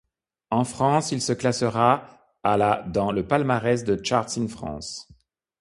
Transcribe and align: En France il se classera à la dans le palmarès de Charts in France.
En 0.49 0.63
France 0.63 1.11
il 1.11 1.21
se 1.21 1.31
classera 1.31 2.25
à 2.41 2.57
la 2.57 2.81
dans 2.87 3.11
le 3.11 3.27
palmarès 3.27 3.83
de 3.83 4.03
Charts 4.03 4.35
in 4.37 4.47
France. 4.47 5.07